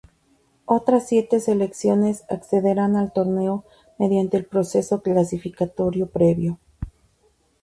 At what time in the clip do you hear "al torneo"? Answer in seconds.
2.95-3.65